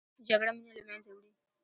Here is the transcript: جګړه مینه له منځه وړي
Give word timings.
جګړه 0.27 0.51
مینه 0.55 0.71
له 0.77 0.81
منځه 0.87 1.09
وړي 1.11 1.31